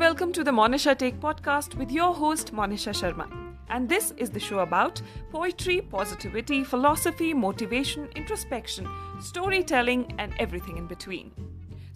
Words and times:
welcome 0.00 0.32
to 0.32 0.42
the 0.42 0.50
Monisha 0.50 0.96
Take 0.96 1.16
podcast 1.20 1.74
with 1.74 1.90
your 1.92 2.14
host 2.14 2.54
Monisha 2.54 2.92
Sharma. 2.98 3.24
And 3.68 3.86
this 3.86 4.14
is 4.16 4.30
the 4.30 4.40
show 4.40 4.60
about 4.60 5.02
poetry, 5.30 5.82
positivity, 5.82 6.64
philosophy, 6.64 7.34
motivation, 7.34 8.08
introspection, 8.16 8.88
storytelling 9.20 10.06
and 10.18 10.32
everything 10.38 10.78
in 10.78 10.86
between. 10.94 11.30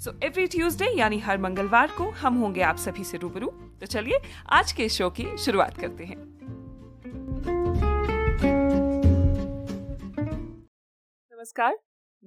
So 0.04 0.12
every 0.25 0.46
Tuesday 0.53 0.87
यानी 0.98 1.19
हर 1.26 1.38
मंगलवार 1.38 1.90
को 1.98 2.10
हम 2.21 2.35
होंगे 2.38 2.62
आप 2.71 2.76
सभी 2.76 3.04
से 3.04 3.19
रूबरू 3.19 3.46
तो 3.80 3.87
चलिए 3.87 4.18
आज 4.52 4.72
के 4.80 4.88
शो 4.96 5.08
की 5.18 5.26
शुरुआत 5.44 5.78
करते 5.80 6.04
हैं 6.04 6.16
नमस्कार 11.32 11.78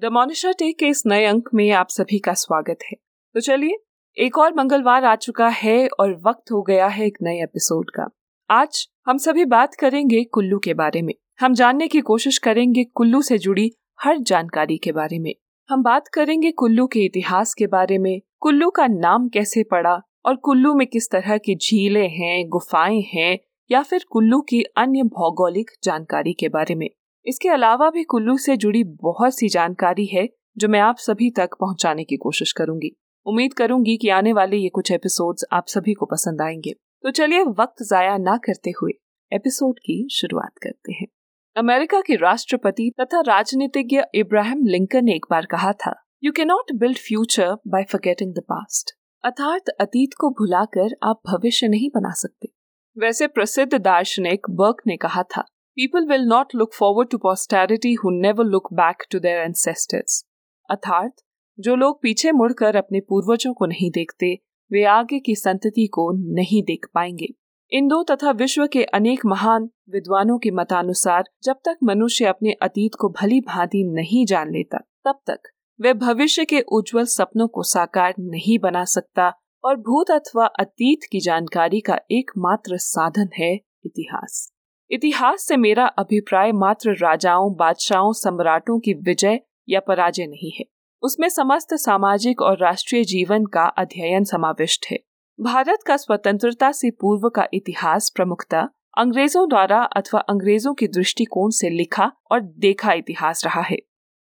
द 0.01 0.11
मोनिशा 0.17 0.51
टेक 0.59 0.77
के 0.79 0.87
इस 0.95 1.03
नए 1.05 1.25
अंक 1.25 1.49
में 1.53 1.69
आप 1.81 1.89
सभी 1.99 2.19
का 2.27 2.33
स्वागत 2.45 2.89
है 2.91 2.97
तो 3.35 3.39
चलिए 3.49 3.77
एक 4.17 4.37
और 4.37 4.53
मंगलवार 4.53 5.05
आ 5.05 5.15
चुका 5.15 5.47
है 5.47 5.87
और 5.99 6.11
वक्त 6.27 6.51
हो 6.51 6.61
गया 6.61 6.87
है 6.87 7.05
एक 7.05 7.17
नए 7.21 7.43
एपिसोड 7.43 7.89
का। 7.89 8.07
आज 8.49 8.87
हम 9.07 9.17
सभी 9.17 9.45
बात 9.45 9.75
करेंगे 9.75 10.23
कुल्लू 10.23 10.59
के 10.59 10.73
बारे 10.73 11.01
में। 11.01 11.13
हम 11.39 11.53
जानने 11.53 11.87
की 11.87 12.01
कोशिश 12.01 12.37
करेंगे 12.37 12.83
कुल्लू 12.83 13.21
से 13.21 13.37
जुड़ी 13.37 13.71
हर 14.03 14.17
जानकारी 14.17 14.77
के 14.77 14.91
बारे 14.91 15.19
में। 15.19 15.33
हम 15.69 15.83
बात 15.83 16.07
करेंगे 16.07 16.51
कुल्लू 16.51 16.87
के 16.87 16.99
इतिहास 16.99 17.53
के 17.53 17.67
बारे 17.67 17.97
में, 17.97 18.21
कुल्लू 18.39 18.69
का 18.69 18.87
नाम 18.87 19.27
कैसे 19.27 19.63
पड़ा 19.63 20.01
और 20.25 20.35
कुल्लू 20.35 20.73
में 20.73 20.87
किस 20.87 21.09
तरह 21.11 21.37
की 21.37 21.55
झीलें 21.55 22.09
हैं, 22.09 22.49
गुफाएँ 22.49 23.01
हैं 23.13 23.39
या 23.71 23.83
फिर 23.83 24.05
कुल्लू 24.11 24.41
की 24.41 24.63
अन्य 24.63 25.03
भौगोलिक 25.03 25.71
जानकारी 25.83 26.33
के 26.33 26.49
बारे 26.49 26.75
में। 26.75 26.89
इसके 27.25 27.49
अलावा 27.49 27.89
भी 27.89 28.03
कुल्लू 28.03 28.37
से 28.37 28.57
जुड़ी 28.57 28.83
बहुत 28.83 29.37
सी 29.37 29.49
जानकारी 29.49 30.05
है 30.05 30.29
जो 30.57 30.67
मैं 30.67 30.79
आप 30.79 30.97
सभी 30.97 31.29
तक 31.29 31.49
पहुँचाने 31.59 32.03
की 32.03 32.17
कोशिश 32.17 32.51
करूँगी। 32.51 32.97
उम्मीद 33.27 33.53
करूँगी 33.53 33.95
कि 33.97 34.09
आने 34.09 34.31
वाले 34.33 34.57
ये 34.57 34.69
कुछ 34.69 34.91
एपिसोड्स 34.91 35.45
आप 35.51 35.67
सभी 35.67 35.93
को 35.93 36.05
पसंद 36.05 36.41
आएँगे। 36.41 36.71
तो 37.03 37.11
चलिए 37.11 37.43
वक्त 37.57 37.83
जाया 37.83 38.17
ना 38.17 38.35
करते 38.37 38.71
हुए 38.71 38.91
एपिसोड 39.31 39.79
की 39.79 40.07
शुरुआत 40.11 40.51
करते 40.63 40.93
हैं। 40.93 41.07
अमेरिका 41.55 41.99
के 42.01 42.15
राष्ट्रपति 42.15 42.89
तथा 43.01 43.21
राजनीतिज्ञ 43.21 44.01
इब्राहिम 44.15 44.65
लिंकन 44.65 45.05
ने 45.05 45.15
एक 45.15 45.25
बार 45.31 45.45
कहा 45.45 45.73
था 45.73 45.93
you 46.23 46.31
can 46.31 46.47
not 46.47 46.71
build 46.75 46.97
future 46.97 47.53
by 47.67 47.83
forgetting 47.83 48.33
the 48.33 48.43
past 48.43 48.95
अर्थात 49.23 49.69
अतीत 49.81 50.13
को 50.19 50.29
भुलाकर 50.29 50.95
आप 51.03 51.21
भविष्य 51.27 51.67
नहीं 51.67 51.89
बना 51.95 52.13
सकते। 52.13 52.49
वैसे 52.97 53.27
प्रसिद्ध 53.27 53.73
दार्शनिक 53.73 54.49
बर्क 54.49 54.81
ने 54.87 54.97
कहा 54.97 55.23
था 55.35 55.41
people 55.77 56.07
will 56.07 56.27
not 56.27 56.55
look 56.55 56.73
forward 56.73 57.09
to 57.09 57.17
posterity 57.17 57.93
who 57.93 58.19
never 58.21 58.45
look 58.45 58.73
back 58.73 59.07
to 59.11 59.19
their 59.19 59.41
ancestors 59.41 60.23
अर्थात 60.69 61.15
जो 61.59 61.75
लोग 61.75 62.01
पीछे 62.01 62.31
मुड़कर 62.31 62.75
अपने 62.75 62.99
पूर्वजों 62.99 63.53
को 63.53 63.65
नहीं 63.65 63.91
देखते, 63.91 64.39
वे 64.71 64.83
आगे 64.83 65.19
की 65.19 65.35
संतति 65.35 65.87
को 65.87 66.11
नहीं 66.33 66.63
देख 66.63 66.85
पाएँगे। 66.93 67.27
इन 67.71 67.87
दो 67.87 68.03
तथा 68.03 68.31
विश्व 68.31 68.67
के 68.67 68.83
अनेक 68.83 69.25
महान 69.25 69.69
विद्वानों 69.89 70.37
के 70.37 70.51
मतानुसार, 70.51 71.23
जब 71.43 71.55
तक 71.65 71.77
मनुष्य 71.83 72.25
अपने 72.25 72.51
अतीत 72.51 72.91
को 72.99 73.09
भली 73.09 73.41
भांति 73.41 73.83
नहीं 73.83 74.25
जान 74.25 74.51
लेता, 74.51 74.77
तब 74.77 75.19
तक 75.27 75.39
वह 75.81 75.93
भविष्य 75.93 76.45
के 76.45 76.61
उज्जवल 76.61 77.05
सपनों 77.05 77.47
को 77.47 77.63
साकार 77.63 78.13
नहीं 78.19 78.59
बना 78.59 78.85
सकता 78.85 79.33
और 79.63 79.75
भूत 79.75 80.11
अथवा 80.11 80.45
अतीत 80.45 80.99
की 81.11 81.19
जानकारी 81.19 81.81
का 81.81 81.99
एकमात्र 82.11 82.77
साधन 82.77 83.29
है 83.39 83.55
इतिहास। 83.85 84.53
इतिहास 84.91 85.47
से 85.47 85.57
मेरा 85.57 85.85
अभिप्राय 85.85 86.51
मात्र 86.51 86.91
राजाओं, 86.91 87.55
बादशाहों, 87.55 88.13
सम्राटों 88.13 88.79
की 88.79 88.93
विजय 88.93 89.39
या 89.69 89.79
पराजय 89.79 90.25
नहीं 90.27 90.51
है। 90.59 90.65
उसमें 91.03 91.29
समस्त 91.29 91.73
सामाजिक 91.73 92.41
और 92.41 92.57
राष्ट्रीय 92.57 93.03
जीवन 93.03 93.45
का 93.45 93.65
अध्ययन 93.65 94.23
समाविष्ट 94.23 94.85
है। 94.91 94.99
भारत 95.39 95.83
का 95.87 95.97
स्वतंत्रता 95.97 96.71
से 96.71 96.89
पूर्व 96.91 97.29
का 97.29 97.47
इतिहास 97.53 98.09
प्रमुखता 98.15 98.69
अंग्रेज़ों 98.97 99.49
द्वारा 99.49 99.81
अथवा 99.95 100.19
अंग्रेज़ों 100.19 100.73
के 100.73 100.87
दृष्टिकोण 100.87 101.49
से 101.49 101.69
लिखा 101.69 102.11
और 102.31 102.41
देखा 102.41 102.93
इतिहास 102.93 103.45
रहा 103.45 103.61
है। 103.61 103.77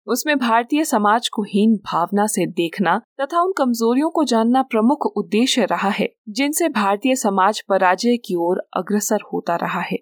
उसमें 0.07 0.39
भारतीय 0.39 0.85
समाज 0.85 1.29
को 1.29 1.43
हीन 1.43 1.77
भावना 1.77 2.27
से 2.27 2.47
देखना 2.47 3.01
तथा 3.21 3.41
उन 3.41 3.53
कमजोरियों 3.59 4.11
को 4.11 4.25
जानना 4.25 4.63
प्रमुख 4.63 5.07
उद्देश्य 5.07 5.65
रहा 5.65 5.89
है, 5.89 6.09
जिनसे 6.29 6.69
भारतीय 6.69 7.15
समाज 7.15 7.61
पराजय 7.69 8.17
की 8.17 8.35
ओर 8.35 8.63
अग्रसर 8.77 9.19
होता 9.33 9.57
रहा 9.57 9.81
है। 9.81 9.99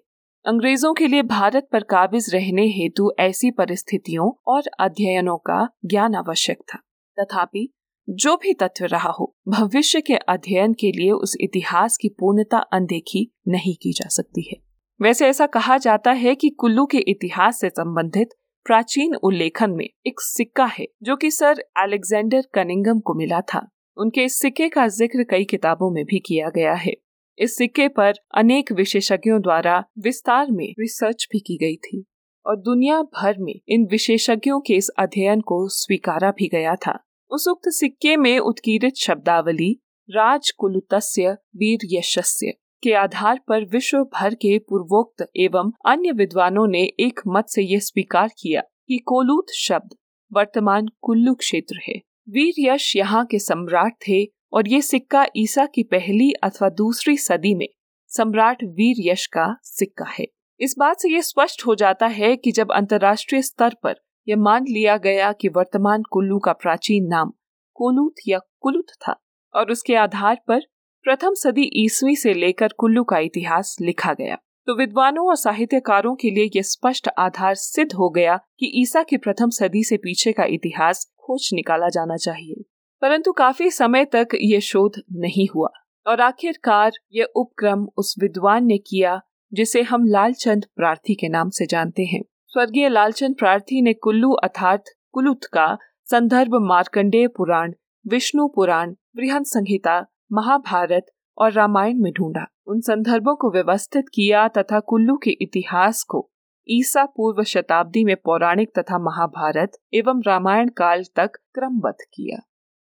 अंग्रेज़ों 0.47 0.93
के 0.93 1.07
लिए 1.07 1.21
भारत 1.21 1.67
पर 1.71 1.83
काबिज 1.83 2.35
रहने 2.35 2.67
हेतु 2.67 3.11
ऐसी 3.19 3.51
परिस्थितियों 3.51 4.31
और 4.47 4.63
अध्ययनों 4.79 5.37
का 5.37 5.69
ज्ञान 5.85 6.15
आवश्यक 6.15 6.57
था। 6.57 6.79
तथापि, 7.19 7.73
जो 8.09 8.35
भी 8.35 8.53
तथ्य 8.53 8.85
रहा 8.85 9.09
हो, 9.09 9.35
भविष्य 9.47 10.01
के 10.01 10.13
अध्ययन 10.13 10.73
के 10.73 10.91
लिए 10.91 11.11
उस 11.11 11.35
इतिहास 11.41 11.97
की 11.97 12.09
पूर्णता 12.09 12.57
अनदेखी 12.57 13.31
नहीं 13.47 13.75
की 13.75 13.91
जा 13.91 14.07
सकती 14.07 14.41
है। 14.41 14.57
वैसे 15.01 15.27
ऐसा 15.27 15.45
कहा 15.45 15.77
जाता 15.77 16.11
है 16.11 16.35
कि 16.35 16.49
कुल्लू 16.49 16.85
के 16.85 16.97
इतिहास 16.97 17.59
से 17.59 17.69
संबंधित 17.69 18.29
प्राचीन 18.65 19.15
उल्लेखन 19.15 19.71
में 19.71 19.85
एक 19.85 20.21
सिक्का 20.21 20.65
है, 20.65 20.87
जो 21.03 21.15
कि 21.15 21.31
सर 21.31 21.63
अलेक्जेंडर 21.77 22.43
कनिंगम 22.53 22.99
को 22.99 23.13
मिला 23.13 23.41
था। 23.41 23.67
उनके 23.97 24.23
इस 24.23 24.39
सिक्के 24.39 24.69
का 24.69 24.87
ज़िक्र 24.87 25.23
कई 25.23 25.43
किताबों 25.43 25.91
में 25.91 26.05
भी 26.05 26.19
किया 26.19 26.49
गया 26.49 26.73
है। 26.73 26.93
इस 27.39 27.57
सिक्के 27.57 27.87
पर 27.87 28.13
अनेक 28.37 28.71
विशेषज्ञों 28.71 29.41
द्वारा 29.41 29.83
विस्तार 29.99 30.51
में 30.51 30.67
रिसर्च 30.79 31.27
भी 31.31 31.39
की 31.39 31.57
गई 31.57 31.75
थी 31.75 32.03
और 32.45 32.55
दुनिया 32.55 33.01
भर 33.01 33.35
में 33.39 33.53
इन 33.67 33.87
विशेषज्ञों 33.91 34.59
के 34.59 34.73
इस 34.73 34.89
अध्ययन 34.99 35.41
को 35.41 35.67
स्वीकारा 35.67 36.31
भी 36.31 36.47
गया 36.47 36.75
था। 36.75 36.97
उस 37.31 37.47
उक्त 37.47 37.69
सिक्के 37.69 38.15
में 38.17 38.37
उत्कीर्त 38.39 38.95
शब्दावली, 38.95 39.71
राजकुलुतस्य 40.09 41.31
वीर 41.55 41.79
यशस्य 41.91 42.53
के 42.83 42.93
आधार 42.93 43.39
पर 43.47 43.65
विश्व 43.65 43.97
भर 43.97 44.33
के 44.33 44.57
पूर्वोक्त 44.59 45.27
एवं 45.35 45.71
अन्य 45.85 46.11
विद्वानों 46.11 46.67
ने 46.67 46.83
एक 46.99 47.19
मत 47.27 47.45
से 47.49 47.61
यह 47.61 47.79
स्वीकार 47.79 48.29
किया 48.39 48.61
कि 48.61 48.97
कोलूत 48.97 49.51
शब्द 49.55 49.95
वर्तमान 50.31 50.87
कुल्लू 51.01 51.33
क्षेत्र 51.33 51.79
है। 51.87 52.01
वीर 52.29 52.53
यश 52.59 52.95
यहाँ 52.95 53.25
के 53.25 53.39
सम्राट 53.39 53.93
थे 54.07 54.23
और 54.55 54.67
ये 54.67 54.81
सिक्का 54.81 55.25
ईसा 55.35 55.65
की 55.65 55.83
पहली 55.83 56.31
अथवा 56.31 56.69
दूसरी 56.69 57.17
सदी 57.17 57.55
में 57.55 57.67
सम्राट 58.07 58.63
वीर 58.63 58.95
यश 58.99 59.25
का 59.25 59.55
सिक्का 59.63 60.05
है। 60.19 60.27
इस 60.59 60.75
बात 60.79 60.99
से 60.99 61.09
ये 61.09 61.21
स्पष्ट 61.21 61.65
हो 61.67 61.75
जाता 61.75 62.07
है 62.07 62.35
कि 62.35 62.51
जब 62.51 62.71
अंतर्राष्ट्रीय 62.71 63.41
स्तर 63.41 63.75
पर 63.83 63.95
यह 64.27 64.35
मान 64.37 64.65
लिया 64.69 64.97
गया 64.97 65.31
कि 65.31 65.47
वर्तमान 65.47 66.03
कुल्लू 66.03 66.39
का 66.39 66.53
प्राचीन 66.53 67.07
नाम 67.07 67.33
कोलूत 67.73 68.15
या 68.27 68.39
कुलुत 68.59 68.91
था 69.01 69.15
और 69.55 69.71
उसके 69.71 69.95
आधार 69.95 70.41
पर 70.47 70.59
प्रथम 71.03 71.33
सदी 71.33 71.69
ईसवी 71.75 72.15
से 72.15 72.33
लेकर 72.33 72.73
कुल्लू 72.77 73.03
का 73.03 73.17
इतिहास 73.19 73.77
लिखा 73.81 74.13
गया 74.13 74.35
तो 74.67 74.75
विद्वानों 74.75 75.27
और 75.27 75.35
साहित्यकारों 75.35 76.15
के 76.15 76.29
लिए 76.29 76.49
यह 76.55 76.61
स्पष्ट 76.61 77.09
आधार 77.17 77.55
सिद्ध 77.55 77.93
हो 77.93 78.09
गया 78.09 78.37
कि 78.59 78.71
ईसा 78.75 79.03
की 79.03 79.17
प्रथम 79.17 79.49
सदी 79.49 79.83
से 79.83 79.97
पीछे 79.97 80.31
का 80.31 80.43
इतिहास 80.43 81.05
खोज 81.17 81.49
निकाला 81.53 81.89
जाना 81.89 82.17
चाहिए। 82.17 82.63
परंतु 83.05 83.31
काफ़ी 83.31 83.71
समय 83.71 84.05
तक 84.05 84.27
ये 84.41 84.61
शोध 84.61 84.91
नहीं 85.11 85.47
हुआ। 85.55 85.67
और 86.07 86.21
आखिरकार 86.21 86.91
ये 87.13 87.23
उपक्रम 87.23 87.87
उस 87.97 88.15
विद्वान 88.19 88.65
ने 88.65 88.77
किया, 88.77 89.21
जिसे 89.53 89.81
हम 89.81 90.05
लालचंद 90.05 90.65
प्रार्थी 90.75 91.15
के 91.15 91.29
नाम 91.29 91.49
से 91.49 91.65
जानते 91.65 92.03
हैं। 92.03 92.21
स्वर्गीय 92.47 92.89
लालचंद 92.89 93.35
प्रार्थी 93.35 93.81
ने 93.81 93.93
कुल्लू 93.93 94.31
अर्थात 94.31 94.83
कुलुत 95.11 95.43
का 95.43 95.77
संदर्भ 96.11 96.55
मार्कंडेय 96.55 97.27
पुराण, 97.27 97.73
विष्णु 98.07 98.47
पुराण, 98.47 98.95
बृहन 99.15 99.43
संहिता, 99.43 100.05
महाभारत 100.31 101.05
और 101.37 101.51
रामायण 101.51 101.97
में 101.97 102.11
ढूंढा। 102.13 102.47
उन 102.67 102.81
संदर्भों 102.81 103.35
को 103.35 103.51
व्यवस्थित 103.51 104.05
किया 104.13 104.47
तथा 104.47 104.79
कुल्लू 104.79 105.17
के 105.17 105.31
इतिहास 105.31 106.03
को 106.03 106.31
ईसा 106.69 107.05
पूर्व 107.05 107.43
शताब्दी 107.43 108.03
में 108.05 108.15
पौराणिक 108.15 108.69
तथा 108.79 108.99
महाभारत 108.99 109.71
एवं 109.93 110.21
रामायण 110.27 110.69
काल 110.69 111.03
तक 111.15 111.31
क्रमबद्ध 111.53 112.05
किया। 112.13 112.37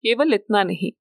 केवल 0.04 0.34
इतना 0.34 0.64
नहीं, 0.64 0.92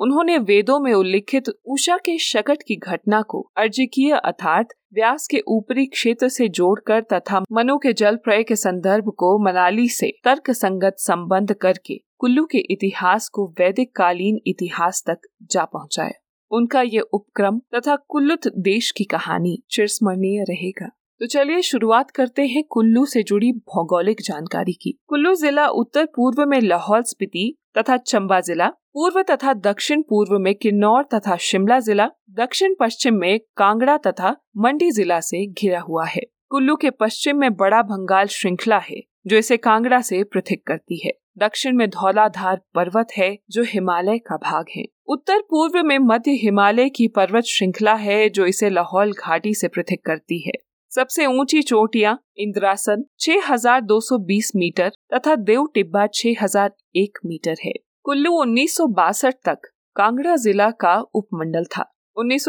उन्होंने 0.00 0.36
वेदों 0.38 0.78
में 0.80 0.92
उल्लिखित 0.94 1.48
उषा 1.48 1.96
के 1.96 2.16
शकट 2.18 2.62
की 2.62 2.76
घटना 2.76 3.20
को 3.22 3.40
अर्जिकीय 3.56 4.12
अर्थात 4.14 4.68
व्यास 4.94 5.26
के 5.26 5.42
ऊपरी 5.48 5.86
क्षेत्र 5.86 6.28
से 6.28 6.48
जोड़कर 6.48 7.00
तथा 7.12 7.40
मनु 7.52 7.76
के 7.78 7.92
जल 7.92 8.16
प्रय 8.16 8.42
के 8.42 8.56
संदर्भ 8.56 9.10
को 9.18 9.38
मनाली 9.38 9.88
से 9.88 10.12
तर्क 10.24 10.50
संगत 10.50 10.96
संबंध 10.98 11.52
करके 11.52 12.00
कुल्लू 12.18 12.44
के 12.44 12.58
इतिहास 12.70 13.28
को 13.28 13.46
वैदिक 13.60 13.94
कालीन 13.96 14.38
इतिहास 14.46 15.02
तक 15.06 15.28
जा 15.42 15.64
पहुँचाया। 15.64 16.12
उनका 16.50 16.82
ये 16.82 17.00
उपक्रम 17.00 17.58
तथा 17.74 17.96
कुल्लुत 18.08 18.48
देश 18.58 18.90
की 18.90 19.04
कहानी 19.04 19.56
चिरस्मरणीय 19.70 20.44
रहेगा। 20.44 20.88
तो 21.20 21.26
चलिए 21.26 21.62
शुरुआत 21.62 22.10
करते 22.10 22.46
हैं 22.46 22.62
कुल्लू 22.70 23.06
से 23.06 23.22
जुड़ी 23.22 23.52
भौगोलिक 23.52 24.20
जानकारी 24.20 24.72
की। 24.72 24.98
कुल्लू 25.06 25.34
जिला 25.34 25.66
उत्तर 25.66 26.04
पूर्व 26.04 26.46
में 26.46 26.60
लाहौल 26.60 27.02
स्पीति 27.02 27.56
तथा 27.78 27.96
चंबा 27.96 28.40
जिला, 28.40 28.68
पूर्व 28.68 29.22
तथा 29.22 29.52
दक्षिण 29.52 30.02
पूर्व 30.02 30.38
में 30.38 30.54
किन्नौर 30.54 31.02
तथा 31.14 31.36
शिमला 31.36 31.80
जिला, 31.80 32.10
दक्षिण 32.30 32.74
पश्चिम 32.80 33.14
में 33.14 33.40
कांगड़ा 33.56 33.96
तथा 33.96 34.36
मंडी 34.56 34.90
जिला 34.90 35.20
से 35.20 35.46
घिरा 35.46 35.80
हुआ 35.80 36.06
है। 36.06 36.22
कुल्लू 36.48 36.76
के 36.76 36.90
पश्चिम 36.90 37.36
में 37.36 37.54
बड़ा 37.54 37.82
भंगाल 37.82 38.26
श्रृंखला 38.26 38.78
है, 38.78 39.02
जो 39.26 39.36
इसे 39.36 39.56
कांगड़ा 39.56 40.00
से 40.00 40.24
पृथक 40.24 40.62
करती 40.66 41.06
है। 41.06 41.12
दक्षिण 41.38 41.76
में 41.76 41.90
धौलाधार 41.90 42.60
पर्वत 42.74 43.08
है, 43.16 43.38
जो 43.50 43.62
हिमालय 43.62 44.18
का 44.18 44.36
भाग 44.36 44.66
है। 44.76 44.84
उत्तर 45.06 45.38
पूर्व 45.40 45.82
में 45.82 45.98
मध्य 45.98 46.30
हिमालय 46.30 46.88
की 46.88 47.08
पर्वत 47.08 47.44
श्रृंखला 47.44 47.94
है, 47.94 48.28
जो 48.28 48.46
इसे 48.46 48.70
लाहौल 48.70 49.12
घाटी 49.12 49.54
से 49.54 49.68
पृथक 49.68 49.98
करती 50.04 50.38
है। 50.46 50.52
सबसे 50.92 51.26
ऊँची 51.26 51.60
चोटियाँ 51.62 52.16
इंद्रासन 52.38 53.02
6,220 53.20 54.50
मीटर 54.56 54.90
तथा 55.14 55.34
देव 55.36 55.66
टिब्बा 55.74 56.06
6,001 56.14 57.18
मीटर 57.26 57.56
है। 57.64 57.72
कुल्लू 58.02 58.32
उन्नीस 58.32 58.76
सौ 58.76 58.86
बासठ 58.86 59.34
तक 59.44 59.68
कांगड़ा 59.96 60.36
जिला 60.36 60.70
का 60.70 60.94
उपमंडल 61.14 61.64
था। 61.76 61.84
उन्नीस 62.16 62.48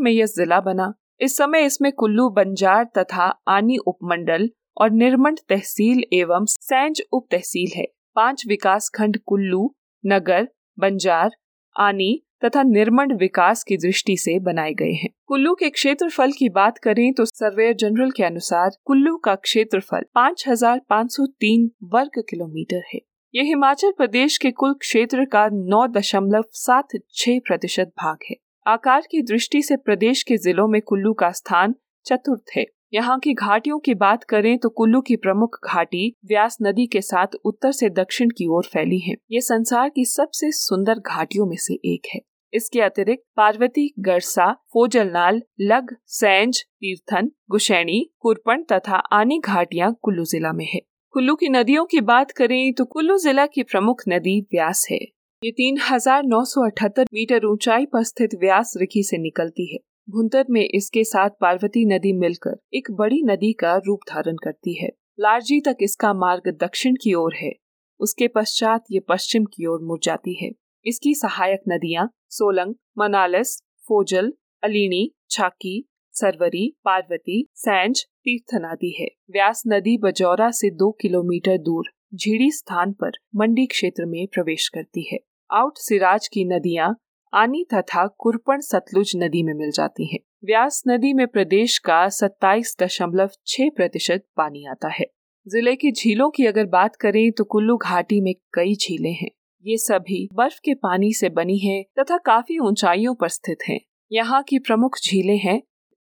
में 0.00 0.10
यह 0.10 0.26
जिला 0.26 0.60
बना। 0.60 0.92
इस 1.20 1.36
समय 1.36 1.64
इसमें 1.64 1.90
कुल्लू 1.92 2.28
बंजार 2.30 2.84
तथा 2.98 3.26
आनी 3.48 3.76
उपमंडल 3.86 4.48
और 4.80 4.90
निर्मंड 4.90 5.38
तहसील 5.48 6.04
एवं 6.12 6.44
सैंज 6.44 7.02
उप 7.12 7.26
तहसील 7.30 7.70
है। 7.76 7.86
पाँच 8.16 8.44
विकास 8.48 8.90
खंड 8.94 9.18
कुल्लू 9.26 9.68
नगर 10.04 10.48
बंजार 10.78 11.30
आनी 11.76 12.12
तथा 12.44 12.62
निर्मंड 12.62 13.12
विकास 13.12 13.62
की 13.64 13.76
दृष्टि 13.76 14.16
से 14.16 14.38
बनाए 14.38 14.72
गए 14.72 14.92
हैं। 14.92 15.08
कुल्लू 15.26 15.54
के 15.54 15.70
क्षेत्रफल 15.70 16.32
की 16.32 16.48
बात 16.48 16.78
करें 16.78 17.12
तो 17.12 17.24
सर्वेयर 17.24 17.74
जनरल 17.74 18.10
के 18.10 18.24
अनुसार 18.24 18.70
कुल्लू 18.84 19.16
का 19.16 19.34
क्षेत्रफल 19.34 20.04
5,503 20.14 21.68
वर्ग 21.84 22.22
किलोमीटर 22.30 22.82
है। 22.94 23.00
ये 23.34 23.42
हिमाचल 23.42 23.90
प्रदेश 23.90 24.38
के 24.38 24.50
कुल 24.50 24.74
क्षेत्र 24.74 25.24
का 25.24 25.48
नौ 25.52 25.86
दशमलव 25.88 26.44
सात 26.52 26.98
छह 27.14 27.38
प्रतिशत 27.38 27.92
भाग 27.98 28.18
है। 28.30 28.36
आकार 28.66 29.02
की 29.10 29.22
दृष्टि 29.22 29.62
से 29.62 29.76
प्रदेश 29.76 30.22
के 30.22 30.36
जिलों 30.36 30.66
में 30.68 30.80
कुल्लू 30.82 31.12
का 31.12 31.30
स्थान 31.30 31.74
चतुर्थ 32.06 32.56
है। 32.56 32.64
यहाँ 32.94 33.18
की 33.18 33.32
घाटियों 33.34 33.78
की 33.78 33.94
बात 33.94 34.24
करें 34.24 34.56
तो 34.58 34.68
कुल्लू 34.68 35.00
की 35.00 35.16
प्रमुख 35.16 35.58
घाटी 35.64 36.08
व्यास 36.26 36.56
नदी 36.62 36.86
के 36.86 37.00
साथ 37.00 37.34
उत्तर 37.44 37.72
से 37.72 37.88
दक्षिण 37.90 38.28
की 38.28 38.46
ओर 38.46 38.64
फैली 38.64 38.98
है। 38.98 39.14
ये 39.30 39.40
संसार 39.40 39.88
की 39.88 40.04
सबसे 40.04 40.50
सुंदर 40.52 40.98
घाटियों 40.98 41.46
में 41.46 41.56
से 41.56 41.74
एक 41.74 42.08
है। 42.14 42.20
इसके 42.52 42.80
अतिरिक्त 42.80 43.22
पार्वती, 43.36 43.92
गरसा, 43.98 44.52
फोजलनाल, 44.72 45.40
लग, 45.62 45.94
सैंज 46.08 46.60
तीर्थन 46.60 47.30
गुशैनी 47.50 48.00
कुरपन 48.20 48.62
तथा 48.72 48.96
आनी 49.12 49.38
घाटियाँ 49.40 49.92
कुल्लू 50.02 50.24
जिला 50.24 50.52
में 50.52 50.66
है। 50.66 50.80
कुल्लू 51.14 51.34
की 51.34 51.48
नदियों 51.48 51.84
की 51.84 52.00
बात 52.02 52.30
करें 52.30 52.72
तो 52.72 52.84
कुल्लू 52.86 53.16
जिला 53.18 53.46
की 53.46 53.62
प्रमुख 53.62 54.02
नदी 54.08 54.40
व्यास 54.52 54.86
है। 54.90 54.98
ये 55.42 55.50
तीन 55.52 55.78
हज़ार 55.82 56.22
नौ 56.24 56.44
सौ 56.44 56.64
अठहत्तर 56.66 57.06
मीटर 57.14 57.44
ऊंचाई 57.44 57.86
पर 57.86 58.02
स्थित 58.04 58.34
व्यास 58.34 58.72
रिखी 58.76 59.02
से 59.02 59.18
निकलती 59.18 59.72
है। 59.72 59.78
भुंतर 60.08 60.44
में 60.50 60.64
इसके 60.64 61.04
साथ 61.04 61.30
पार्वती 61.40 61.84
नदी 61.86 62.12
मिलकर 62.12 62.56
एक 62.74 62.90
बड़ी 62.90 63.22
नदी 63.22 63.52
का 63.52 63.76
रूप 63.76 64.00
धारण 64.08 64.36
करती 64.36 64.74
है। 64.74 64.88
लारजी 65.20 65.60
तक 65.60 65.76
इसका 65.82 66.12
मार्ग 66.14 66.48
दक्षिण 66.62 66.94
की 66.94 67.14
ओर 67.14 67.34
है। 67.34 67.52
उसके 68.00 68.28
पश्चात 68.28 68.84
ये 68.90 69.00
पश्चिम 69.08 69.44
की 69.44 69.66
ओर 69.66 69.80
मुड़ 69.82 69.98
जाती 70.02 70.34
है। 70.34 70.50
इसकी 70.86 71.14
सहायक 71.14 71.62
नदियाँ 71.68 72.08
सोलंग, 72.30 72.74
मनालस, 72.98 73.62
फोजल 73.84 74.32
अलीनी 74.62 75.10
छाकी 75.30 75.84
सरवरी, 76.14 76.66
पार्वती, 76.84 77.46
सैंज 77.54 78.02
तीर्थ 78.02 78.54
नदी 78.54 78.90
है। 79.00 79.08
व्यास 79.30 79.62
नदी 79.66 79.96
बजौरा 79.98 80.50
से 80.50 80.70
दो 80.70 80.90
किलोमीटर 81.00 81.58
दूर, 81.58 81.90
झीड़ी 82.14 82.50
स्थान 82.50 82.92
पर 82.92 83.18
मंडी 83.36 83.66
क्षेत्र 83.66 84.06
में 84.06 84.26
प्रवेश 84.26 84.68
करती 84.68 85.08
है। 85.12 85.18
आउट 85.50 85.78
सिराज 85.78 86.28
की 86.28 86.44
नदियाँ 86.44 86.94
आनी 87.32 87.64
तथा 87.74 88.06
कुरपन 88.18 88.60
सतलुज 88.60 89.12
नदी 89.16 89.42
में 89.42 89.52
मिल 89.54 89.70
जाती 89.70 90.06
हैं। 90.06 90.20
व्यास 90.44 90.82
नदी 90.88 91.12
में 91.12 91.26
प्रदेश 91.26 91.78
का 91.78 92.08
सत्ताईस 92.08 92.76
दशमलव 92.82 93.30
छह 93.46 93.70
प्रतिशत 93.76 94.24
पानी 94.36 94.64
आता 94.66 94.88
है। 94.88 95.06
ज़िले 95.46 95.74
की 95.76 95.92
झीलों 95.92 96.30
की 96.30 96.46
अगर 96.46 96.66
बात 96.66 96.96
करें 96.96 97.30
तो 97.32 97.44
कुल्लू 97.44 97.76
घाटी 97.76 98.20
में 98.20 98.34
कई 98.54 98.74
झीलें 98.74 99.12
हैं। 99.12 99.30
ये 99.68 99.76
सभी 99.76 100.28
बर्फ़ 100.34 100.58
के 100.64 100.74
पानी 100.74 101.12
से 101.12 101.28
बनी 101.28 101.58
हैं 101.58 101.84
तथा 101.98 102.16
काफ़ी 102.16 102.58
ऊंचाइयों 102.58 103.14
पर 103.14 103.28
स्थित 103.28 103.58
हैं। 103.68 103.80
यहाँ 104.12 104.42
की 104.42 104.58
प्रमुख 104.58 104.96
झीलें 105.04 105.38
हैं 105.38 105.60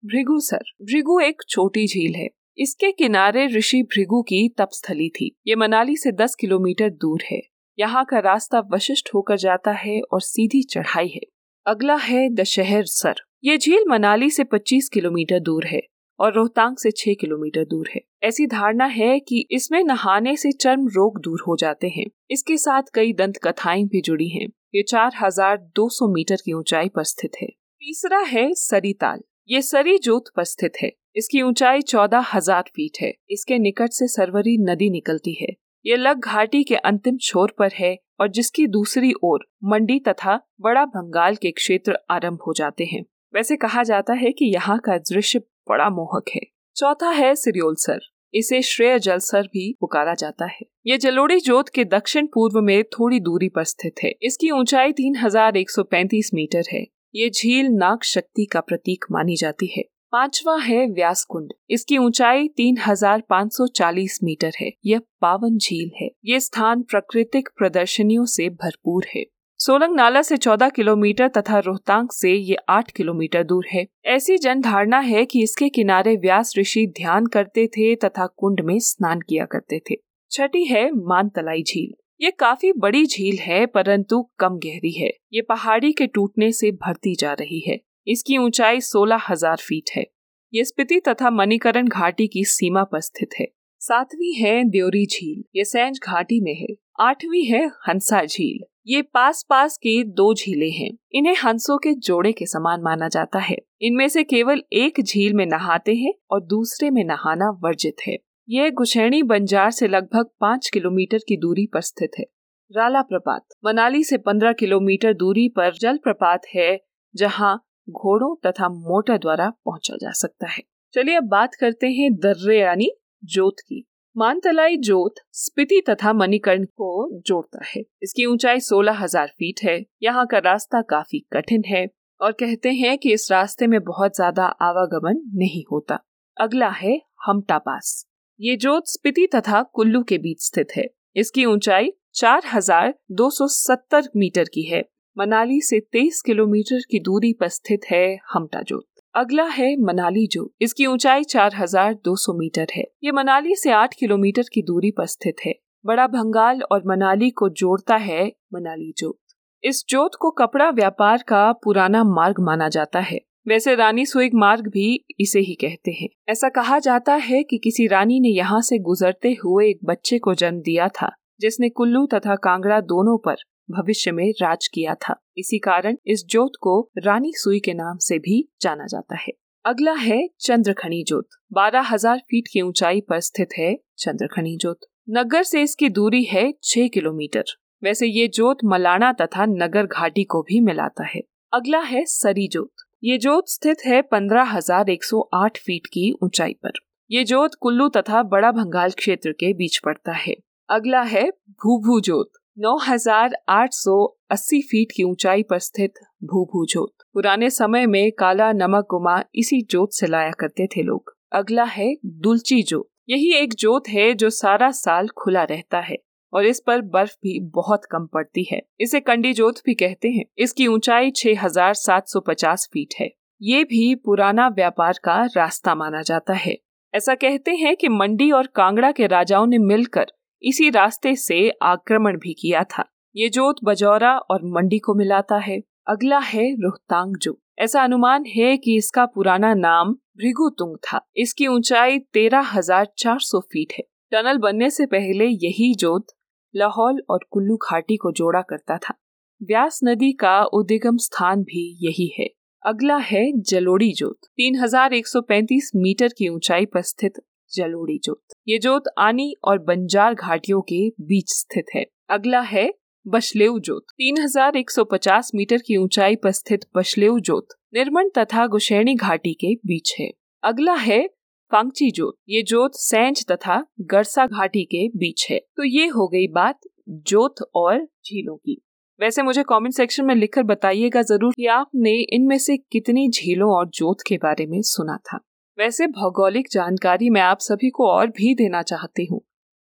भृगुसर। 0.05 0.63
भृगु 0.81 1.19
एक 1.19 1.41
छोटी 1.49 1.87
झील 1.87 2.15
है। 2.15 2.27
इसके 2.57 2.91
किनारे 2.91 3.47
ऋषि 3.47 3.83
भृगु 3.83 4.21
की 4.21 4.49
तपस्थली 4.49 5.09
थी। 5.09 5.35
ये 5.47 5.55
मनाली 5.55 5.95
से 5.95 6.11
10 6.11 6.35
किलोमीटर 6.35 6.89
दूर 6.89 7.21
है। 7.31 7.41
यहाँ 7.79 8.05
का 8.05 8.19
रास्ता 8.19 8.59
वशिष्ठ 8.59 9.09
होकर 9.13 9.37
जाता 9.37 9.71
है 9.71 10.01
और 10.01 10.21
सीधी 10.21 10.63
चढ़ाई 10.63 11.07
है। 11.07 11.21
अगला 11.65 11.95
है 11.95 12.29
दशहर 12.29 12.83
सर। 12.85 13.15
ये 13.43 13.57
झील 13.57 13.83
मनाली 13.87 14.29
से 14.29 14.43
25 14.43 14.89
किलोमीटर 14.89 15.39
दूर 15.39 15.65
है। 15.65 15.81
और 16.21 16.33
रोहतांग 16.33 16.77
से 16.77 16.91
छह 16.91 17.13
किलोमीटर 17.13 17.63
दूर 17.63 17.89
है। 17.95 18.01
ऐसी 18.23 18.45
धारणा 18.47 18.85
है 18.85 19.19
कि 19.19 19.45
इसमें 19.51 19.83
नहाने 19.83 20.35
से 20.35 20.51
चर्म 20.51 20.87
रोग 20.87 21.19
दूर 21.21 21.43
हो 21.47 21.55
जाते 21.55 21.89
हैं। 21.89 22.05
इसके 22.31 22.57
साथ 22.57 22.83
कई 22.93 23.13
दंत 23.13 23.37
कथाएँ 23.37 23.83
भी 23.83 24.01
जुड़ी 24.01 24.27
हैं। 24.29 24.47
ये 24.75 24.83
4200 24.83 26.07
मीटर 26.13 26.35
की 26.35 26.53
ऊंचाई 26.53 26.89
पर 26.89 27.03
स्थित 27.03 27.31
है। 27.41 27.47
तीसरा 27.47 28.19
है 28.19 28.53
सरिताल 28.53 29.21
ये 29.49 29.61
सरी 29.61 29.97
जोत 29.97 30.31
पर 30.35 30.43
स्थित 30.43 30.73
है। 30.81 30.91
इसकी 31.15 31.41
ऊंचाई 31.41 31.81
चौदह 31.81 32.25
हज़ार 32.33 32.63
फीट 32.75 32.97
है। 33.01 33.13
इसके 33.29 33.57
निकट 33.59 33.91
से 33.91 34.07
सरवरी 34.07 34.57
नदी 34.61 34.89
निकलती 34.89 35.33
है। 35.33 35.47
ये 35.85 35.95
लग 35.97 36.19
घाटी 36.19 36.63
के 36.63 36.75
अंतिम 36.75 37.17
छोर 37.17 37.53
पर 37.59 37.71
है 37.73 37.97
और 38.19 38.27
जिसकी 38.27 38.67
दूसरी 38.67 39.13
ओर 39.23 39.45
मंडी 39.63 39.99
तथा 39.99 40.39
बड़ा 40.61 40.85
बंगाल 40.85 41.35
के 41.35 41.51
क्षेत्र 41.51 41.97
आरंभ 42.09 42.39
हो 42.47 42.53
जाते 42.53 42.85
हैं। 42.85 43.03
वैसे 43.33 43.55
कहा 43.55 43.83
जाता 43.83 44.13
है 44.13 44.31
कि 44.31 44.45
यहाँ 44.45 44.79
का 44.79 44.97
दृश्य 44.97 45.39
बड़ा 45.71 45.89
मोहक 45.89 46.25
है। 46.35 46.41
चौथा 46.75 47.09
है 47.09 47.35
सिरियोल 47.35 47.75
सर। 47.75 47.99
इसे 48.33 48.61
श्रेय 48.61 48.99
जलसर 48.99 49.41
भी 49.41 49.77
पुकारा 49.81 50.13
जाता 50.13 50.45
है। 50.45 50.65
ये 50.87 50.97
जलोड़ी 50.97 51.39
जोत 51.39 51.69
के 51.69 51.85
दक्षिण 51.85 52.25
पूर्व 52.25 52.61
में 52.61 52.83
थोड़ी 52.83 53.19
दूरी 53.19 53.49
पर 53.49 53.63
स्थित 53.63 53.95
है। 54.03 54.13
इसकी 54.21 54.51
ऊंचाई 54.51 54.93
3135 54.93 56.29
मीटर 56.33 56.63
है। 56.73 56.85
ये 57.15 57.29
झील 57.29 57.67
नाग 57.67 58.03
शक्ति 58.03 58.45
का 58.45 58.61
प्रतीक 58.61 59.05
मानी 59.11 59.35
जाती 59.35 59.67
है। 59.77 59.83
पांचवा 60.11 60.55
है 60.57 60.85
व्यास 60.87 61.23
कुंड 61.23 61.51
इसकी 61.69 61.97
ऊंचाई 61.97 62.47
3540 62.47 64.19
मीटर 64.23 64.51
है। 64.61 64.71
यह 64.85 65.01
पावन 65.21 65.57
झील 65.57 65.91
है। 66.01 66.09
ये 66.25 66.39
स्थान 66.39 66.81
प्राकृतिक 66.81 67.49
प्रदर्शनियों 67.57 68.25
से 68.25 68.49
भरपूर 68.49 69.05
है। 69.15 69.25
सोलंग 69.61 69.95
नाला 69.95 70.21
से 70.21 70.35
14 70.37 70.69
किलोमीटर 70.69 71.27
तथा 71.27 71.57
रोहतांग 71.59 72.07
से 72.11 72.29
ये 72.29 72.55
8 72.69 72.89
किलोमीटर 72.91 73.43
दूर 73.43 73.65
है। 73.71 73.85
ऐसी 74.05 74.37
जन 74.37 74.61
धारणा 74.61 74.99
है 74.99 75.25
कि 75.25 75.41
इसके 75.43 75.67
किनारे 75.69 76.15
व्यास 76.15 76.53
ऋषि 76.57 76.85
ध्यान 76.97 77.25
करते 77.25 77.65
थे 77.67 77.93
तथा 77.95 78.25
कुंड 78.27 78.61
में 78.61 78.77
स्नान 78.79 79.19
किया 79.19 79.45
करते 79.45 79.79
थे। 79.89 79.95
छठी 80.31 80.63
है 80.63 80.89
मानतलाई 80.91 81.63
झील। 81.63 81.93
ये 82.21 82.31
काफ़ी 82.31 82.71
बड़ी 82.71 83.05
झील 83.05 83.37
है, 83.37 83.65
परंतु 83.65 84.21
कम 84.39 84.57
गहरी 84.57 84.91
है। 84.91 85.11
ये 85.33 85.41
पहाड़ी 85.41 85.91
के 85.91 86.07
टूटने 86.07 86.51
से 86.51 86.71
भरती 86.71 87.15
जा 87.15 87.33
रही 87.33 87.59
है। 87.67 87.79
इसकी 88.07 88.37
ऊंचाई 88.37 88.81
सोलह 88.81 89.25
हज़ार 89.29 89.57
फीट 89.59 89.95
है। 89.95 90.05
ये 90.53 90.63
स्पिति 90.63 90.99
तथा 90.99 91.29
मणिकरण 91.29 91.87
घाटी 91.87 92.27
की 92.27 92.45
सीमा 92.47 92.83
पर 92.83 93.01
स्थित 93.01 93.39
है। 93.39 93.47
सातवीं 93.81 94.33
है 94.35 94.63
द्योरी 94.63 95.05
झील। 95.05 95.43
ये 95.55 95.65
सैंज 95.65 95.99
घाटी 96.03 96.41
में 96.41 96.53
है। 96.55 96.75
आठवीं 96.99 97.45
है 97.45 97.65
हंसा 97.87 98.25
झील। 98.25 98.65
ये 98.87 99.01
पास 99.01 99.45
पास 99.49 99.77
की 99.77 100.03
दो 100.03 100.33
झीलें 100.33 100.71
हैं। 100.71 100.91
इन्हें 101.11 101.35
हंसों 101.45 101.77
के 101.77 101.93
जोड़े 101.93 102.31
के 102.31 102.45
समान 102.45 102.81
माना 102.81 103.07
जाता 103.07 103.39
है। 103.39 103.57
इनमें 103.81 104.07
से 104.09 104.23
केवल 104.23 104.61
एक 104.73 105.01
झील 105.01 105.33
में 105.33 105.45
नहाते 105.45 105.95
हैं 105.95 106.13
और 106.31 106.41
दूसरे 106.41 106.89
में 106.89 107.03
नहाना 107.03 107.49
वर्जित 107.49 107.95
है। 108.07 108.17
यह 108.49 108.69
गुशैनी 108.69 109.23
बंजार 109.23 109.71
से 109.71 109.87
लगभग 109.87 110.29
पाँच 110.39 110.69
किलोमीटर 110.69 111.17
की 111.17 111.37
दूरी 111.37 111.65
पर 111.65 111.81
स्थित 111.81 112.11
है। 112.19 112.25
राला 112.71 113.01
प्रपात 113.01 113.45
मनाली 113.65 114.03
से 114.03 114.17
पंद्रह 114.17 114.53
किलोमीटर 114.53 115.13
दूरी 115.13 115.49
पर 115.49 115.73
जल 115.73 115.97
प्रपात 115.97 116.41
है, 116.55 116.81
जहाँ 117.15 117.67
घोड़ों 117.89 118.35
तथा 118.45 118.69
मोटर 118.69 119.17
द्वारा 119.17 119.49
पहुँचा 119.49 119.95
जा 119.95 120.11
सकता 120.11 120.47
है। 120.47 120.63
चलिए 120.93 121.15
अब 121.15 121.23
बात 121.23 121.55
करते 121.55 121.87
हैं 121.87 122.13
दर्रे 122.13 122.59
यानी 122.59 122.91
जोत 123.23 123.55
की। 123.59 123.90
मानतलाई 124.15 124.77
जोत 124.77 125.15
स्पिति 125.33 125.79
तथा 125.89 126.11
मणिकर्ण 126.13 126.65
को 126.65 127.19
जोड़ता 127.27 127.59
है। 127.65 127.81
इसकी 128.03 128.25
ऊंचाई 128.25 128.59
सोलह 128.59 128.93
हज़ार 128.93 129.27
फीट 129.27 129.59
है। 129.63 129.75
यहाँ 130.03 130.25
का 130.25 130.37
रास्ता 130.37 130.81
काफ़ी 130.81 131.19
कठिन 131.33 131.63
है 131.67 131.85
और 132.21 132.31
कहते 132.31 132.69
हैं 132.71 132.97
कि 132.97 133.13
इस 133.13 133.31
रास्ते 133.31 133.67
में 133.67 133.79
बहुत 133.83 134.15
ज़्यादा 134.15 134.45
आवागमन 134.61 135.21
नहीं 135.35 135.63
होता। 135.71 135.99
अगला 136.37 136.69
है 136.69 136.99
हमटा 137.25 137.57
पास 137.57 138.05
ये 138.39 138.55
जोत 138.57 138.83
स्पिति 138.87 139.27
तथा 139.35 139.61
कुल्लू 139.73 140.01
के 140.03 140.17
बीच 140.17 140.41
स्थित 140.41 140.67
है। 140.77 140.85
इसकी 141.15 141.45
ऊंचाई 141.45 141.91
4,270 142.15 144.07
मीटर 144.15 144.45
की 144.53 144.63
है। 144.63 144.83
मनाली 145.17 145.61
से 145.61 145.79
23 145.93 146.21
किलोमीटर 146.21 146.81
की 146.91 146.99
दूरी 146.99 147.33
पर 147.33 147.47
स्थित 147.49 147.85
है 147.91 148.05
हमटा 148.33 148.61
जोत। 148.61 148.90
अगला 149.15 149.43
है 149.43 149.75
मनाली 149.79 150.25
जोत 150.27 150.51
इसकी 150.61 150.85
ऊंचाई 150.85 151.23
4,200 151.23 152.33
मीटर 152.33 152.67
है। 152.75 152.83
ये 153.03 153.11
मनाली 153.11 153.55
से 153.55 153.71
8 153.71 153.93
किलोमीटर 153.93 154.43
की 154.53 154.61
दूरी 154.61 154.91
पर 154.91 155.05
स्थित 155.05 155.35
है। 155.45 155.53
बड़ा 155.85 156.05
भंगाल 156.07 156.61
और 156.61 156.83
मनाली 156.87 157.29
को 157.29 157.49
जोड़ता 157.49 157.95
है 157.95 158.31
मनाली 158.53 158.93
जोत 158.97 159.17
इस 159.63 159.83
जोत 159.89 160.15
को 160.15 160.29
कपड़ा 160.31 160.69
व्यापार 160.69 161.23
का 161.27 161.51
पुराना 161.63 162.03
मार्ग 162.03 162.39
माना 162.39 162.69
जाता 162.69 162.99
है। 162.99 163.19
वैसे 163.47 163.75
रानी 163.75 164.05
सुइग 164.05 164.35
मार्ग 164.35 164.67
भी 164.67 165.05
इसे 165.19 165.39
ही 165.39 165.53
कहते 165.55 165.91
हैं। 165.91 166.09
ऐसा 166.29 166.49
कहा 166.49 166.79
जाता 166.79 167.15
है 167.15 167.43
कि 167.43 167.57
किसी 167.57 167.87
रानी 167.87 168.19
ने 168.19 168.29
यहाँ 168.29 168.61
से 168.61 168.79
गुजरते 168.79 169.35
हुए 169.43 169.69
एक 169.69 169.79
बच्चे 169.85 170.19
को 170.19 170.33
जन्म 170.33 170.61
दिया 170.61 170.87
था 171.01 171.11
जिसने 171.41 171.69
कुल्लू 171.69 172.05
तथा 172.05 172.35
कांगड़ा 172.35 172.79
दोनों 172.79 173.17
पर 173.17 173.35
भविष्य 173.71 174.11
में 174.11 174.29
राज 174.41 174.67
किया 174.67 174.93
था। 174.99 175.15
इसी 175.37 175.59
कारण 175.59 175.97
इस 176.07 176.25
जोत 176.29 176.51
को 176.61 176.79
रानी 176.97 177.31
सुई 177.35 177.59
के 177.59 177.73
नाम 177.73 177.97
से 177.99 178.19
भी 178.19 178.47
जाना 178.61 178.85
जाता 178.87 179.17
है। 179.17 179.33
अगला 179.65 179.93
है 179.93 180.27
चंद्रखनी 180.39 181.03
जोत 181.07 181.27
बारह 181.53 181.81
हज़ार 181.83 182.19
फीट 182.21 182.47
की 182.47 182.61
ऊंचाई 182.61 183.01
पर 183.01 183.19
स्थित 183.21 183.49
है 183.57 183.75
चंद्रखनी 183.97 184.55
जोत 184.57 184.87
नगर 185.09 185.43
से 185.43 185.61
इसकी 185.61 185.89
दूरी 185.91 186.23
है 186.23 186.51
छह 186.63 186.87
किलोमीटर। 186.87 187.43
वैसे 187.83 188.07
ये 188.07 188.27
जोत 188.29 188.57
मलाना 188.65 189.11
तथा 189.13 189.45
नगर 189.47 189.85
घाटी 189.87 190.23
को 190.23 190.41
भी 190.41 190.59
मिलाता 190.61 191.05
है। 191.05 191.21
अगला 191.53 191.79
है 191.81 192.03
सरी 192.07 192.47
जोत 192.47 192.85
ये 193.03 193.17
जोत 193.17 193.49
स्थित 193.49 193.77
है 193.85 194.01
पंद्रह 194.01 194.51
हज़ार 194.51 194.89
एक 194.89 195.03
सौ 195.03 195.19
आठ 195.35 195.57
फीट 195.57 195.87
की 195.87 196.11
ऊंचाई 196.23 196.53
पर। 196.53 196.79
ये 197.09 197.23
जोत 197.23 197.55
कुल्लू 197.61 197.87
तथा 197.89 198.21
बड़ा 198.25 198.51
भंगाल 198.51 198.91
क्षेत्र 198.91 199.31
के 199.31 199.53
बीच 199.53 199.77
पड़ता 199.77 200.11
है। 200.17 200.35
अगला 200.69 201.01
है 201.03 201.29
भूभू 201.29 201.99
जोत 202.01 202.31
9,880 202.57 204.61
फीट 204.61 204.87
की 204.95 205.03
ऊंचाई 205.03 205.43
पर 205.43 205.59
स्थित 205.59 205.93
भूभू 206.23 206.65
जोत। 206.65 206.93
पुराने 207.13 207.49
समय 207.49 207.85
में 207.85 208.11
काला 208.11 208.51
नमक 208.51 208.87
गुमा 208.91 209.23
इसी 209.35 209.61
जोत 209.61 209.93
से 209.93 210.07
लाया 210.07 210.31
करते 210.31 210.67
थे 210.67 210.83
लोग। 210.83 211.17
अगला 211.31 211.63
है 211.63 211.95
दुलची 212.05 212.63
जोत। 212.63 212.89
यही 213.09 213.33
एक 213.33 213.53
जोत 213.53 213.83
है 213.89 214.13
जो 214.13 214.29
सारा 214.29 214.71
साल 214.71 215.07
खुला 215.07 215.43
रहता 215.43 215.79
है 215.79 215.97
और 216.33 216.45
इस 216.45 216.63
पर 216.67 216.81
बर्फ़ 216.81 217.11
भी 217.11 217.39
बहुत 217.39 217.81
कम 217.91 218.05
पड़ती 218.05 218.47
है। 218.51 218.61
इसे 218.79 218.99
कंडी 218.99 219.33
जोत 219.33 219.55
भी 219.65 219.73
कहते 219.73 220.09
हैं। 220.09 220.25
इसकी 220.37 220.67
ऊंचाई 220.67 221.11
6,750 221.11 222.69
फीट 222.73 222.89
है। 222.99 223.11
ये 223.41 223.63
भी 223.63 223.95
पुराना 223.95 224.47
व्यापार 224.47 224.93
का 225.03 225.25
रास्ता 225.25 225.75
माना 225.75 226.01
जाता 226.01 226.33
है। 226.33 226.57
ऐसा 226.93 227.15
कहते 227.15 227.51
हैं 227.51 227.75
कि 227.75 227.89
मंडी 227.89 228.31
और 228.31 228.47
कांगड़ा 228.47 228.91
के 228.91 229.07
राजाओं 229.07 229.45
ने 229.45 229.57
मिलकर 229.57 230.05
इसी 230.43 230.69
रास्ते 230.69 231.15
से 231.15 231.49
आक्रमण 231.63 232.17
भी 232.17 232.33
किया 232.33 232.63
था। 232.63 232.85
ये 233.15 233.29
जोत 233.29 233.55
बजौरा 233.63 234.17
और 234.17 234.45
मंडी 234.45 234.79
को 234.79 234.93
मिलाता 234.93 235.37
है। 235.37 235.61
अगला 235.87 236.19
है 236.19 236.51
रोहतांग 236.53 237.15
जो 237.17 237.37
ऐसा 237.59 237.83
अनुमान 237.83 238.25
है 238.25 238.55
कि 238.57 238.75
इसका 238.77 239.05
पुराना 239.05 239.53
नाम 239.53 239.93
भृगुतुंग 240.17 240.77
था। 240.77 241.01
इसकी 241.17 241.47
ऊंचाई 241.47 241.99
तेरह 242.13 242.51
हज़ार 242.53 242.87
चार 242.97 243.19
सौ 243.19 243.39
फीट 243.39 243.73
है। 243.73 243.83
टनल 244.11 244.37
बनने 244.37 244.69
से 244.69 244.85
पहले 244.85 245.25
यही 245.25 245.73
जोत 245.75 246.07
लाहौल 246.53 247.01
और 247.09 247.25
कुल्लू 247.31 247.55
घाटी 247.55 247.97
को 247.97 248.11
जोड़ा 248.11 248.41
करता 248.41 248.77
था। 248.77 248.93
व्यास 249.41 249.79
नदी 249.83 250.11
का 250.13 250.41
उद्गम 250.43 250.97
स्थान 250.97 251.43
भी 251.43 251.65
यही 251.81 252.13
है। 252.19 252.27
अगला 252.65 252.97
है 252.97 253.31
जलोड़ी 253.41 253.91
जोत। 253.93 254.27
3135 254.39 255.71
मीटर 255.75 256.07
की 256.07 256.27
ऊंचाई 256.29 256.65
पर 256.65 256.81
स्थित 256.81 257.13
जलोड़ी 257.53 257.99
जोत। 258.03 258.21
ये 258.47 258.57
जोत 258.57 258.83
आनी 258.97 259.33
और 259.43 259.59
बंजार 259.59 260.13
घाटियों 260.13 260.61
के 260.61 260.87
बीच 261.01 261.29
स्थित 261.29 261.65
है। 261.75 261.85
अगला 262.09 262.41
है 262.41 262.69
बशलेव 263.05 263.59
जोत। 263.59 263.85
3150 263.99 265.31
मीटर 265.35 265.57
की 265.57 265.77
ऊंचाई 265.77 266.15
पर 266.15 266.31
स्थित 266.31 266.65
बशलेव 266.77 267.19
जोत 267.19 267.47
निर्मण 267.73 268.09
तथा 268.17 268.47
गुशैणी 268.47 268.95
घाटी 268.95 269.33
के 269.33 269.55
बीच 269.65 269.95
है। 269.99 270.11
अगला 270.43 270.73
है 270.73 271.07
पांगची 271.51 271.91
जोत। 271.91 272.15
ये 272.29 272.41
जोत 272.41 272.71
सैंज 272.75 273.25
तथा 273.31 273.65
गरसा 273.81 274.25
घाटी 274.25 274.63
के 274.65 274.87
बीच 274.97 275.27
है। 275.31 275.39
तो 275.39 275.63
ये 275.63 275.87
हो 275.87 276.07
गई 276.07 276.27
बात 276.27 276.59
जोत 276.89 277.35
और 277.55 277.85
झीलों 278.05 278.35
की। 278.35 278.61
वैसे 278.99 279.21
मुझे 279.21 279.43
कमेंट 279.43 279.73
सेक्शन 279.73 280.05
में 280.05 280.15
लिखकर 280.15 280.43
बताइएगा 280.43 281.01
ज़रूर 281.01 281.33
कि 281.33 281.45
आपने 281.45 281.93
इनमें 282.13 282.37
से 282.37 282.57
कितनी 282.57 283.09
झीलों 283.09 283.51
और 283.51 283.67
जोत 283.69 283.97
के 284.07 284.17
बारे 284.17 284.45
में 284.45 284.61
सुना 284.61 284.97
था। 284.97 285.19
वैसे 285.61 285.85
भौगोलिक 285.87 286.47
जानकारी 286.51 287.09
मैं 287.09 287.21
आप 287.21 287.39
सभी 287.39 287.69
को 287.69 287.87
और 287.87 288.07
भी 288.09 288.33
देना 288.35 288.61
चाहती 288.61 289.05
हूँ, 289.05 289.19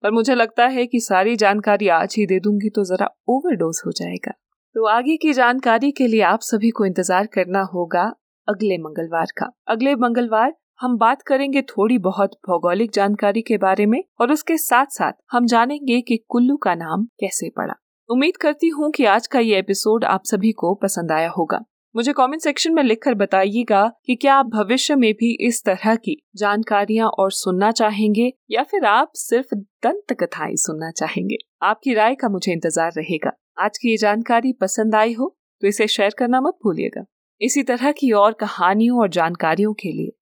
पर 0.05 0.11
मुझे 0.11 0.35
लगता 0.35 0.67
है 0.67 0.85
कि 0.87 0.99
सारी 1.01 1.35
जानकारी 1.37 1.89
आज 1.91 2.15
ही 2.19 2.27
दे 2.27 2.39
दूँगी 2.41 2.69
तो 2.69 2.85
जरा 2.85 3.09
ओवरडोज 3.29 3.81
हो 3.87 3.93
जाएगा। 3.93 4.33
तो 4.77 4.87
आगे 4.89 5.17
की 5.17 5.33
जानकारी 5.33 5.91
के 5.91 6.07
लिए 6.07 6.21
आप 6.25 6.41
सभी 6.43 6.71
को 6.71 6.85
इंतज़ार 6.85 7.27
करना 7.27 7.63
होगा 7.73 8.05
अगले 8.49 8.77
मंगलवार 8.79 9.33
का। 9.39 9.51
अगले 9.69 9.95
मंगलवार 9.97 10.55
हम 10.81 10.97
बात 10.99 11.23
करेंगे 11.23 11.63
थोड़ी 11.69 11.99
बहुत 12.01 12.39
भौगोलिक 12.49 12.93
जानकारी 12.95 13.43
के 13.43 13.57
बारे 13.59 13.87
में 13.87 14.03
और 14.21 14.33
उसके 14.33 14.57
साथ 14.59 14.93
साथ 14.93 15.13
हम 15.33 15.47
जानेंगे 15.47 16.01
कि 16.03 16.17
कुल्लू 16.29 16.57
का 16.59 16.75
नाम 16.77 17.05
कैसे 17.21 17.51
पड़ा। 17.57 17.75
उम्मीद 18.11 18.37
करती 18.37 18.69
हूँ 18.69 18.91
कि 18.91 19.05
आज 19.07 19.27
का 19.27 19.41
ये 19.41 19.59
एपिसोड 19.59 20.05
आप 20.07 20.25
सभी 20.27 20.53
को 20.55 20.75
पसंद 20.77 21.13
आया 21.13 21.31
होगा। 21.31 21.61
मुझे 21.95 22.13
कमेंट 22.13 22.43
सेक्शन 22.43 22.75
में 22.75 22.83
लिखकर 22.83 23.15
बताइएगा 23.15 23.87
कि 24.07 24.15
क्या 24.15 24.35
आप 24.35 24.47
भविष्य 24.47 24.95
में 24.95 25.13
भी 25.15 25.31
इस 25.47 25.63
तरह 25.65 25.95
की 25.97 26.17
जानकारियाँ 26.37 27.09
और 27.09 27.31
सुनना 27.33 27.71
चाहेंगे 27.71 28.33
या 28.51 28.63
फिर 28.63 28.85
आप 28.85 29.13
सिर्फ़ 29.15 29.55
दंत 29.55 30.13
कथाएँ 30.13 30.55
सुनना 30.57 30.91
चाहेंगे। 30.91 31.37
आपकी 31.63 31.95
राय 31.95 32.15
का 32.15 32.29
मुझे 32.29 32.53
इंतज़ार 32.53 32.93
रहेगा। 32.97 33.33
आज 33.59 33.79
की 33.79 33.91
ये 33.91 33.97
जानकारी 33.97 34.53
पसंद 34.53 34.95
आई 34.95 35.13
हो 35.13 35.29
तो 35.63 35.69
इसे 35.69 35.87
शेयर 35.87 36.15
करना 36.19 36.41
मत 36.41 36.59
भूलिएगा। 36.65 37.05
इसी 37.41 37.63
तरह 37.63 37.93
की 37.93 38.11
और 38.13 38.33
कहानियों 38.33 39.01
और 39.01 39.09
जानकारियों 39.09 39.73
के 39.73 39.93
लिए 39.93 40.13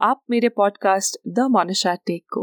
आप 0.00 0.22
मेरे 0.30 0.48
पॉडकास्ट 0.48 1.18
द 1.28 1.46
मोनिशा 1.50 1.94
टेक 2.06 2.24
को 2.32 2.42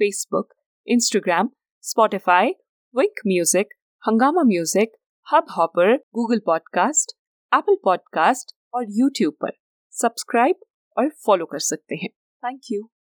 Facebook 0.00 0.52
Instagram 0.86 1.50
Spotify 1.84 2.54
Wink 2.94 3.20
music 3.26 3.74
Hungama 4.02 4.42
music 4.42 4.92
Hubhopper 5.58 5.96
Google 6.14 6.40
podcast 6.46 7.19
Apple 7.54 7.76
podcast 7.84 8.56
और 8.74 8.86
यूट्यूब 8.88 9.34
पर। 9.34 9.50
सब्सक्राइब 9.90 10.56
और 10.98 11.08
फॉलो 11.08 11.46
कर 11.46 11.58
सकते 11.58 11.94
हैं। 11.94 12.08
Thank 12.44 12.60
you 12.72 12.90